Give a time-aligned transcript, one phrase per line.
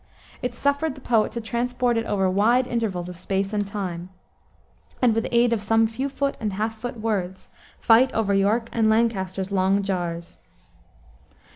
[0.41, 4.09] It suffered the poet to transport it over wide intervals of space and time,
[4.99, 8.89] and "with aid of some few foot and half foot words, fight over York and
[8.89, 10.39] Lancaster's long jars."